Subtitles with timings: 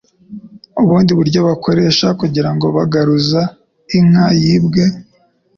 [0.83, 3.41] Ubundi buryo bakoresha kugirango bagaruza
[3.97, 4.83] inka yibwe,